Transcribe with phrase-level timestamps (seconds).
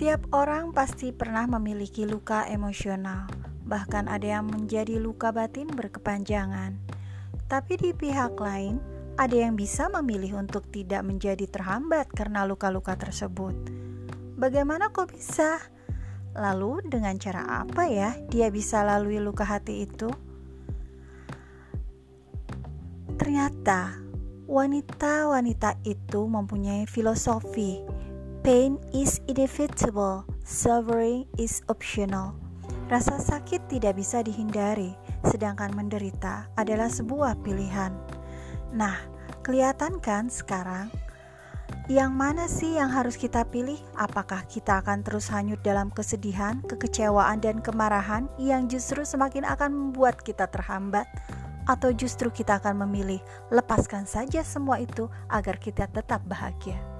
[0.00, 3.28] Setiap orang pasti pernah memiliki luka emosional,
[3.68, 6.72] bahkan ada yang menjadi luka batin berkepanjangan.
[7.52, 8.80] Tapi di pihak lain,
[9.20, 13.52] ada yang bisa memilih untuk tidak menjadi terhambat karena luka-luka tersebut.
[14.40, 15.60] Bagaimana kok bisa?
[16.32, 20.08] Lalu, dengan cara apa ya dia bisa lalui luka hati itu?
[23.20, 24.00] Ternyata,
[24.48, 28.00] wanita-wanita itu mempunyai filosofi
[28.40, 32.32] Pain is inevitable, suffering is optional.
[32.88, 34.96] Rasa sakit tidak bisa dihindari,
[35.28, 37.92] sedangkan menderita adalah sebuah pilihan.
[38.72, 38.96] Nah,
[39.44, 40.88] kelihatan kan sekarang
[41.92, 43.76] yang mana sih yang harus kita pilih?
[43.92, 50.16] Apakah kita akan terus hanyut dalam kesedihan, kekecewaan, dan kemarahan yang justru semakin akan membuat
[50.24, 51.04] kita terhambat?
[51.68, 53.20] Atau justru kita akan memilih
[53.52, 56.99] lepaskan saja semua itu agar kita tetap bahagia?